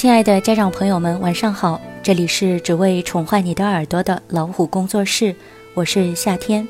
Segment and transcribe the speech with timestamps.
[0.00, 1.78] 亲爱的家长朋友们，晚上好！
[2.02, 5.36] 这里是只为宠坏你的耳朵的老虎工作室，
[5.74, 6.66] 我是夏天。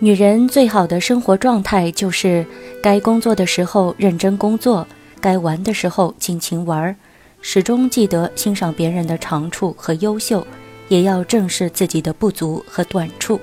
[0.00, 2.44] 女人最好的生活状态就是，
[2.82, 4.84] 该工作的时候认真工作，
[5.20, 6.96] 该玩的时候尽情玩，
[7.40, 10.44] 始终记得欣赏别人的长处和优秀，
[10.88, 13.40] 也要正视自己的不足和短处，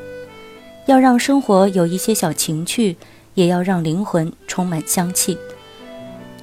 [0.85, 2.97] 要让生活有一些小情趣，
[3.35, 5.37] 也要让灵魂充满香气。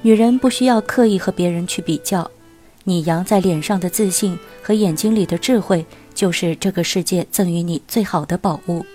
[0.05, 2.29] 女人不需要刻意和别人去比较，
[2.83, 8.85] 你扬在脸上的自信和眼睛里的智慧，就是这个世界赠予你最好的宝物。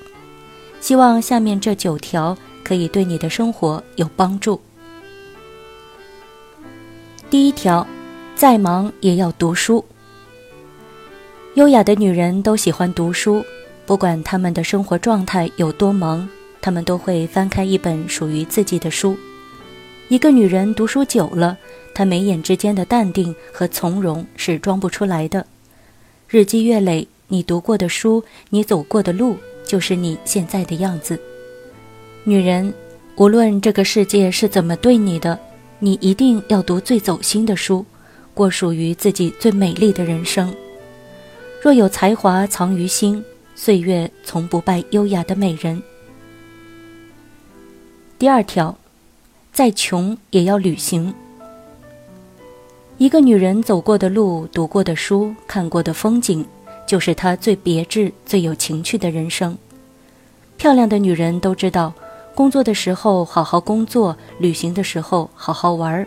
[0.80, 4.60] 希望下面这九条可以对你的生活有帮助。
[7.30, 7.86] 第一条，
[8.36, 9.82] 再忙也要读书。
[11.54, 13.42] 优雅的女人都喜欢读书，
[13.86, 16.28] 不管她们的生活状态有多忙，
[16.60, 19.16] 她们都会翻开一本属于自己的书。
[20.08, 21.58] 一个女人读书久了，
[21.94, 25.44] 她眉眼之间的淡定和从容是装不出来的。
[26.26, 31.20] 日积月累，你读过的书，你走过的路，就是你现在的样子。
[32.24, 32.72] 女人，
[33.16, 35.38] 无论这个世界是怎么对你的，
[35.78, 37.84] 你一定要读最走心的书，
[38.32, 40.54] 过属于自己最美丽的人生。
[41.62, 43.22] 若有才华藏于心，
[43.54, 45.82] 岁月从不败优雅的美人。
[48.18, 48.74] 第二条。
[49.58, 51.12] 再穷也要旅行。
[52.96, 56.46] 一个女人走过的路、读过的书、看过的风景，
[56.86, 59.58] 就是她最别致、最有情趣的人生。
[60.56, 61.92] 漂亮的女人都知道，
[62.36, 66.06] 工作的时候好好工作，旅行的时候好好玩儿。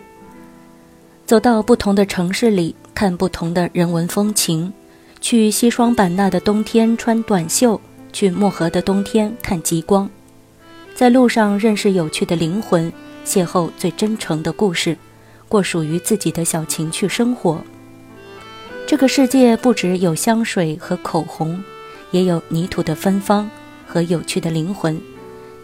[1.25, 4.71] 走到不同的城市里，看不同的人文风情，
[5.19, 7.81] 去西双版纳的冬天穿短袖，
[8.13, 10.09] 去漠河的冬天看极光，
[10.95, 12.89] 在路上认识有趣的灵魂。
[13.25, 14.97] 邂逅最真诚的故事，
[15.47, 17.61] 过属于自己的小情趣生活。
[18.87, 21.63] 这个世界不只有香水和口红，
[22.11, 23.49] 也有泥土的芬芳
[23.87, 24.99] 和有趣的灵魂。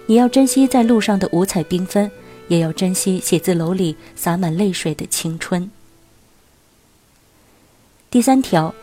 [0.05, 2.09] 你要珍惜在路上的五彩缤纷，
[2.47, 5.69] 也要珍惜写字楼里洒满泪水的青春。
[8.09, 8.73] 第三条，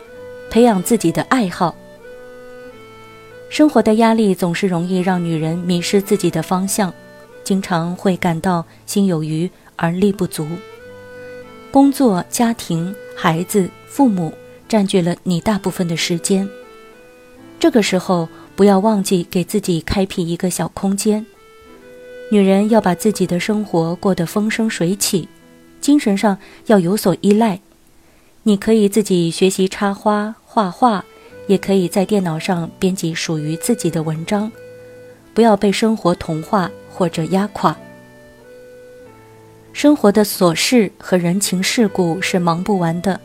[0.51, 1.75] 培养自己的爱好。
[3.49, 6.93] 生活的压力总是容易让女人迷失自己的方向。
[7.45, 10.45] 经常会感到心有余而力不足，
[11.71, 14.33] 工作、家庭、孩子、父母
[14.67, 16.49] 占据了你大部分的时间。
[17.59, 21.25] 这个时候，不要忘记给自己开辟一个小空间。
[22.31, 25.29] 女人要把自己的生活过得风生水起，
[25.79, 27.59] 精神上要有所依赖。
[28.43, 31.05] 你可以自己学习插花、画画，
[31.45, 34.51] 也可以在电脑上编辑属于自己的文章。
[35.33, 36.71] 不要被生活同化。
[36.95, 37.75] 或者压垮。
[39.73, 43.19] 生活的琐事和人情世故是忙不完的，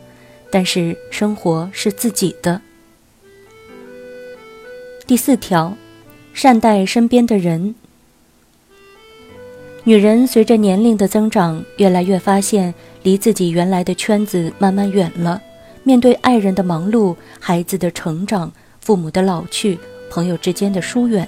[0.51, 2.59] 但是生活是自己的。
[5.07, 5.77] 第四条，
[6.33, 7.73] 善待身边的人。
[9.85, 12.73] 女人随着年龄的增长，越来越发现
[13.03, 15.41] 离自己原来的圈子慢慢远了。
[15.83, 19.79] 面对爱人的忙碌、孩子的成长、父母的老去、
[20.09, 21.25] 朋友之间的疏远，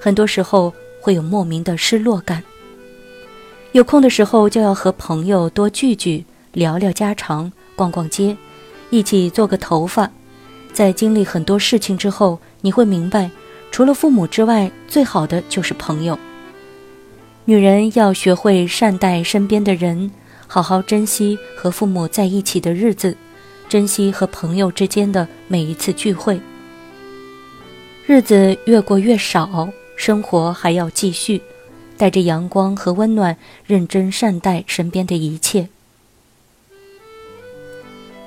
[0.00, 0.72] 很多时候。
[1.00, 2.42] 会有莫名的失落感。
[3.72, 8.36] 有空的时候就要和朋友多聚聚，聊聊家常，逛逛街，
[8.90, 10.10] 一起做个头发。
[10.72, 13.30] 在经历很多事情之后，你会明白，
[13.70, 16.18] 除了父母之外，最好的就是朋友。
[17.44, 20.10] 女人要学会善待身边的人，
[20.46, 23.16] 好好珍惜和父母在一起的日子，
[23.68, 26.40] 珍惜和朋友之间的每一次聚会。
[28.06, 29.68] 日子越过越少。
[30.00, 31.42] 生活还要继续，
[31.98, 35.68] 带着阳光和温暖，认真善待身边的一切。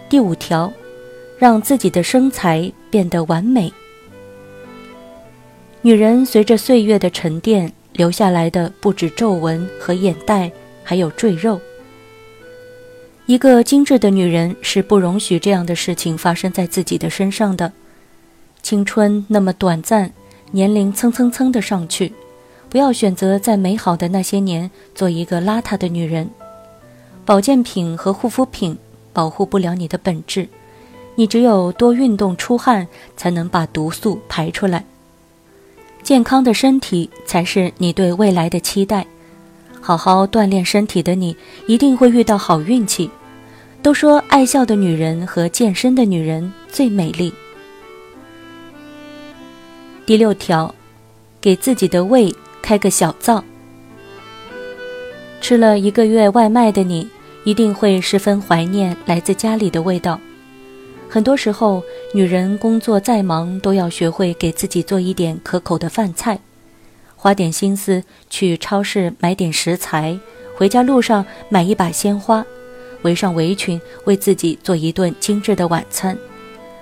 [0.08, 0.72] 第五条，
[1.40, 3.74] 让自己的身材变得完美。
[5.82, 10.52] 女人随着岁月的沉淀，留下来的不止皱纹和眼袋，
[10.84, 11.60] 还有赘肉。
[13.26, 17.74] 一个精致的女人是不容许这样的事情发生在自己的身上的。
[18.62, 20.14] 青春那么短暂。
[20.56, 22.14] 年龄蹭蹭蹭的上去，
[22.70, 26.30] 不要选择在美好的那些年做一个邋遢的女人。
[27.26, 28.78] 保健品和护肤品
[29.12, 30.48] 保护不了你的本质，
[31.16, 34.86] 你只有多运动出汗，才能把毒素排出来。
[36.04, 39.08] 健康的身体才是你对未来的期待。
[39.82, 41.36] 好好锻炼身体的你，
[41.66, 43.10] 一定会遇到好运气。
[43.82, 47.34] 都说爱笑的女人和健身的女人最美丽。
[50.06, 50.76] 第六条，
[51.40, 53.42] 给自己的胃开个小灶。
[55.40, 57.08] 吃了一个月外卖的你，
[57.46, 60.20] 一定会十分怀念来自家里的味道。
[61.08, 61.82] 很多时候，
[62.14, 66.38] 女人工作再忙，都要学会给自己做一点可口的饭菜，
[67.16, 70.20] 花点心思去超市买点食材，
[70.58, 72.46] 回家路上买一把鲜花，
[73.04, 76.18] 围上围裙为自己做一顿精致的晚餐，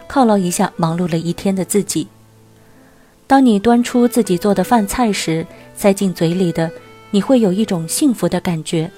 [0.09, 2.07] 犒劳一下忙碌了一天的自己。
[3.31, 6.69] 当你端出自己做的饭菜时，塞进嘴里的，
[7.11, 8.91] 你会有一种幸福的感觉，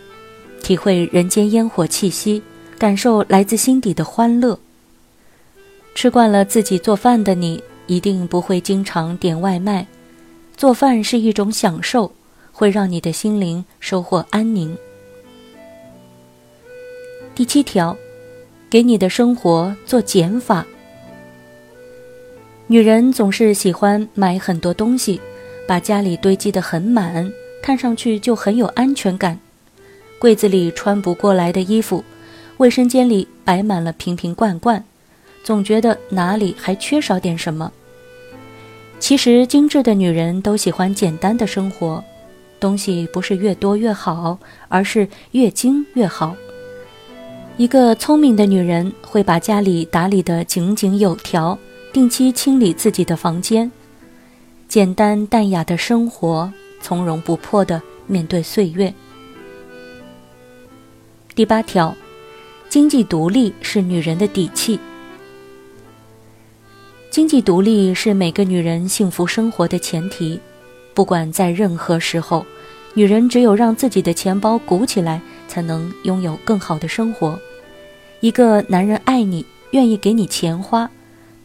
[0.63, 2.41] 体会人间烟火气息，
[2.79, 4.57] 感受来自心底的欢乐。
[5.93, 9.85] 吃惯了自己做饭的你，一定不会经常点外卖。
[10.57, 12.11] 做饭是一种享受，
[12.51, 14.75] 会让你的心灵收获安宁。
[17.35, 17.95] 第七条，
[18.67, 20.65] 给你的生活做减法。
[22.67, 25.19] 女人总是喜欢买很多东西，
[25.67, 27.31] 把家里堆积得很满，
[27.61, 29.37] 看上去就很有安全感。
[30.17, 32.03] 柜子里穿不过来的衣服，
[32.57, 34.83] 卫生间里摆满了瓶瓶罐罐。
[35.43, 37.69] 总觉得哪里还缺少点什么。
[38.97, 42.01] 其实，精致的女人都喜欢简单的生活，
[42.61, 44.39] 东西不是越多越好，
[44.69, 46.33] 而是越精越好。
[47.57, 51.59] 一个聪明的女人会把家里打理得井井有条，
[51.93, 53.71] 定期清理自己的房间，
[54.67, 56.51] 简单淡雅的生活，
[56.81, 58.91] 从容不迫的面对岁月。
[61.35, 61.95] 第八条，
[62.67, 64.79] 经济独立是女人的底气。
[67.11, 70.39] 经济独立是每个女人幸福生活的前提。
[70.95, 72.43] 不管在任何时候，
[72.95, 77.39] 女人只有让自己的钱包鼓起来，才能拥有更好的生活。
[78.19, 80.89] 一个男人爱你，愿意给你钱花，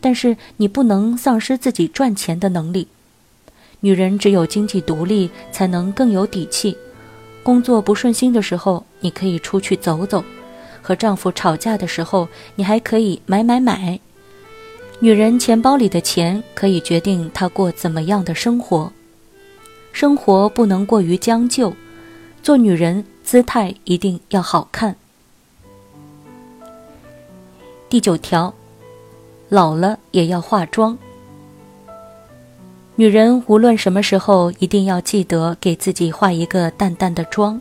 [0.00, 2.88] 但是你不能丧失自己赚钱的能力。
[3.80, 6.76] 女人只有经济独立，才能更有底气。
[7.42, 10.22] 工作不顺心的时候，你可以出去走走；
[10.82, 14.00] 和丈夫吵架的时候，你还可以买买买。
[15.00, 18.92] 女人钱包里的钱可以决定她过怎么样的生活，
[19.92, 21.74] 生活不能过于将就，
[22.42, 24.96] 做女人姿态一定要好看。
[27.88, 28.52] 第九条，
[29.48, 30.96] 老了也要化妆。
[32.96, 37.60] 女人无论什么时候一定要记得给自己化一个淡淡的妆。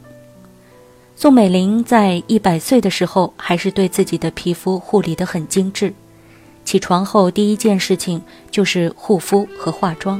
[1.15, 5.93] 宋美龄在一百岁的时候，还是对自己的皮肤护理得很精致。
[6.65, 10.19] 起床后第一件事情就是护肤和化妆。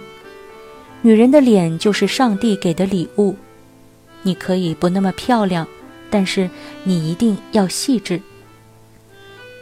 [1.02, 3.36] 女人的脸就是上帝给的礼物，
[4.24, 5.68] 你可以不那么漂亮，
[6.10, 6.50] 但是
[6.84, 8.22] 你一定要细致。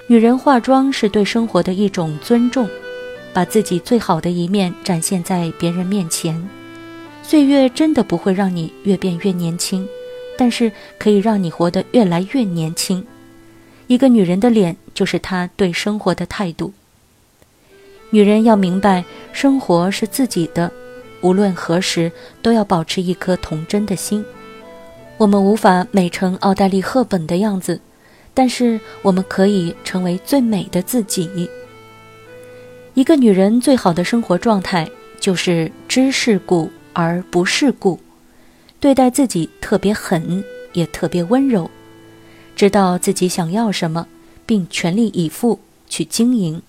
[0.07, 2.69] 女人化妆是对生活的一种尊重，
[3.33, 6.47] 把自己最好的一面展现在别人面前。
[7.23, 9.87] 岁月真的不会让你越变越年轻，
[10.37, 13.03] 但是可以让你活得越来越年轻。
[13.87, 16.71] 一个女人的脸，就是她对生活的态度。
[18.11, 19.03] 女人要明白，
[19.33, 20.71] 生活是自己的，
[21.21, 22.11] 无论何时
[22.43, 24.23] 都要保持一颗童真的心。
[25.17, 27.81] 我们无法美成奥黛丽·赫本的样子，
[28.35, 31.49] 但是我们可以成为最美的自己。
[32.93, 34.87] 一个女人最好的生活状态，
[35.19, 37.99] 就是知世故而不世故，
[38.79, 40.43] 对待自己特别狠，
[40.73, 41.71] 也特别温柔。
[42.55, 44.07] 知道自己想要什么，
[44.45, 45.59] 并全力以赴
[45.89, 46.61] 去经营。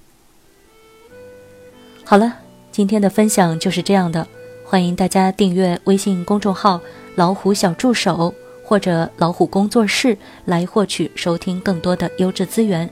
[2.05, 2.39] 好了，
[2.73, 4.27] 今天的分享就是这样的。
[4.65, 6.81] 欢迎大家订阅微信公众号
[7.15, 8.35] “老虎小助手”
[8.67, 12.91] 或者“老虎工作室”来获取收听更多的优质资源。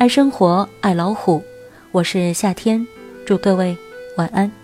[0.00, 1.40] 爱生活，爱老虎，
[1.92, 2.84] 我是夏天，
[3.24, 3.76] 祝各位
[4.16, 4.59] 晚安。